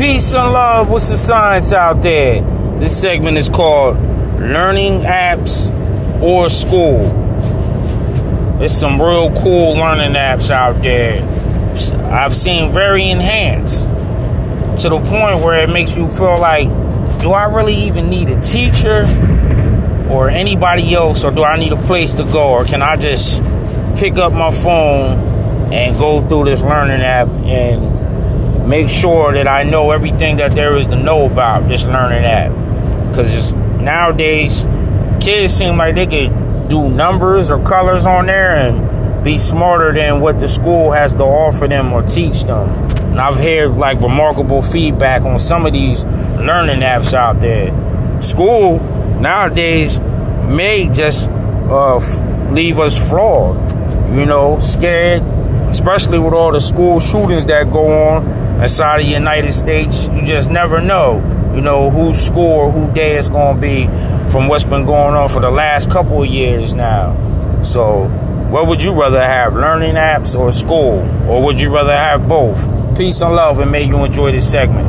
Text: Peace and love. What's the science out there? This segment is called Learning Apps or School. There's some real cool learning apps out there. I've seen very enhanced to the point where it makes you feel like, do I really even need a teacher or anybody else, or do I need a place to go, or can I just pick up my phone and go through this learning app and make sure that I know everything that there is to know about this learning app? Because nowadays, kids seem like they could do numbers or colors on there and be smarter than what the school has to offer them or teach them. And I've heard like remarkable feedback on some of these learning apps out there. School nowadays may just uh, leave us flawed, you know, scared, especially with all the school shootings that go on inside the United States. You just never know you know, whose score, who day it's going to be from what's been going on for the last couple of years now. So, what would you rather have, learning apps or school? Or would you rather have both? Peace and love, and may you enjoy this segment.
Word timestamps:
Peace 0.00 0.34
and 0.34 0.50
love. 0.54 0.88
What's 0.88 1.10
the 1.10 1.18
science 1.18 1.74
out 1.74 2.00
there? 2.00 2.40
This 2.78 2.98
segment 2.98 3.36
is 3.36 3.50
called 3.50 3.98
Learning 4.40 5.02
Apps 5.02 5.70
or 6.22 6.48
School. 6.48 7.00
There's 8.58 8.72
some 8.72 8.98
real 8.98 9.30
cool 9.42 9.74
learning 9.74 10.14
apps 10.14 10.50
out 10.50 10.80
there. 10.80 11.22
I've 12.10 12.34
seen 12.34 12.72
very 12.72 13.10
enhanced 13.10 13.90
to 14.82 14.88
the 14.88 14.98
point 15.04 15.44
where 15.44 15.62
it 15.62 15.68
makes 15.68 15.94
you 15.94 16.08
feel 16.08 16.40
like, 16.40 16.68
do 17.20 17.32
I 17.32 17.54
really 17.54 17.74
even 17.74 18.08
need 18.08 18.30
a 18.30 18.40
teacher 18.40 19.04
or 20.08 20.30
anybody 20.30 20.94
else, 20.94 21.24
or 21.24 21.30
do 21.30 21.44
I 21.44 21.58
need 21.58 21.72
a 21.72 21.82
place 21.82 22.14
to 22.14 22.24
go, 22.24 22.52
or 22.52 22.64
can 22.64 22.80
I 22.80 22.96
just 22.96 23.42
pick 23.98 24.16
up 24.16 24.32
my 24.32 24.50
phone 24.50 25.18
and 25.74 25.94
go 25.98 26.22
through 26.22 26.46
this 26.46 26.62
learning 26.62 27.02
app 27.02 27.28
and 27.28 27.99
make 28.70 28.88
sure 28.88 29.32
that 29.32 29.48
I 29.48 29.64
know 29.64 29.90
everything 29.90 30.36
that 30.36 30.52
there 30.52 30.76
is 30.76 30.86
to 30.86 30.96
know 30.96 31.26
about 31.26 31.68
this 31.68 31.84
learning 31.84 32.24
app? 32.24 32.52
Because 33.08 33.52
nowadays, 33.80 34.64
kids 35.20 35.52
seem 35.52 35.76
like 35.76 35.96
they 35.96 36.06
could 36.06 36.68
do 36.68 36.88
numbers 36.88 37.50
or 37.50 37.60
colors 37.64 38.06
on 38.06 38.26
there 38.26 38.54
and 38.54 39.24
be 39.24 39.38
smarter 39.38 39.92
than 39.92 40.20
what 40.20 40.38
the 40.38 40.46
school 40.46 40.92
has 40.92 41.12
to 41.14 41.24
offer 41.24 41.66
them 41.66 41.92
or 41.92 42.02
teach 42.02 42.44
them. 42.44 42.68
And 43.10 43.20
I've 43.20 43.36
heard 43.36 43.72
like 43.72 44.00
remarkable 44.00 44.62
feedback 44.62 45.22
on 45.22 45.40
some 45.40 45.66
of 45.66 45.72
these 45.72 46.04
learning 46.04 46.80
apps 46.80 47.12
out 47.12 47.40
there. 47.40 47.72
School 48.22 48.78
nowadays 49.18 49.98
may 49.98 50.88
just 50.92 51.28
uh, 51.28 51.98
leave 52.52 52.78
us 52.78 52.96
flawed, 53.08 53.56
you 54.14 54.26
know, 54.26 54.60
scared, 54.60 55.22
especially 55.80 56.18
with 56.18 56.34
all 56.34 56.52
the 56.52 56.60
school 56.60 57.00
shootings 57.00 57.46
that 57.46 57.72
go 57.72 58.10
on 58.10 58.62
inside 58.62 59.00
the 59.00 59.06
United 59.06 59.52
States. 59.52 60.06
You 60.08 60.26
just 60.26 60.50
never 60.50 60.80
know 60.80 61.38
you 61.54 61.60
know, 61.60 61.90
whose 61.90 62.24
score, 62.24 62.70
who 62.70 62.92
day 62.92 63.16
it's 63.16 63.28
going 63.28 63.56
to 63.56 63.60
be 63.60 63.86
from 64.30 64.48
what's 64.48 64.64
been 64.64 64.86
going 64.86 65.14
on 65.14 65.28
for 65.28 65.40
the 65.40 65.50
last 65.50 65.90
couple 65.90 66.22
of 66.22 66.28
years 66.28 66.72
now. 66.72 67.14
So, 67.62 68.04
what 68.50 68.66
would 68.68 68.82
you 68.82 68.92
rather 68.92 69.20
have, 69.20 69.54
learning 69.54 69.94
apps 69.94 70.38
or 70.38 70.52
school? 70.52 71.00
Or 71.28 71.44
would 71.44 71.60
you 71.60 71.74
rather 71.74 71.96
have 71.96 72.28
both? 72.28 72.58
Peace 72.96 73.20
and 73.22 73.34
love, 73.34 73.58
and 73.58 73.70
may 73.70 73.82
you 73.82 74.04
enjoy 74.04 74.32
this 74.32 74.50
segment. 74.50 74.88